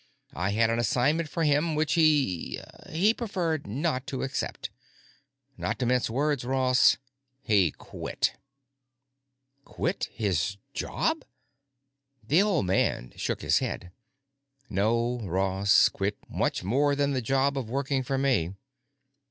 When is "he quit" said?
7.43-8.33